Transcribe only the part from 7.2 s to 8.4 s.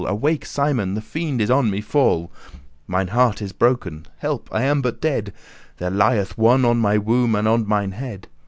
and on mine head.